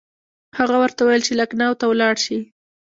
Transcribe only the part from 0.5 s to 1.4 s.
هغه ورته وویل چې